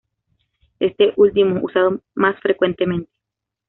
[0.79, 3.11] Este último usado más frecuentemente.